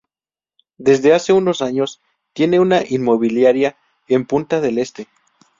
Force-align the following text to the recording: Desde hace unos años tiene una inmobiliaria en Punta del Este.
Desde 0.79 1.13
hace 1.13 1.31
unos 1.31 1.61
años 1.61 2.01
tiene 2.33 2.59
una 2.59 2.79
inmobiliaria 2.89 3.77
en 4.07 4.25
Punta 4.25 4.59
del 4.59 4.79
Este. 4.79 5.07